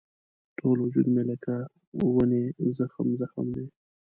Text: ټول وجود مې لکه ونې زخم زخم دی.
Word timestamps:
ټول 0.57 0.77
وجود 0.85 1.05
مې 1.13 1.23
لکه 1.31 1.53
ونې 2.13 2.43
زخم 2.77 3.07
زخم 3.21 3.47
دی. 3.55 3.65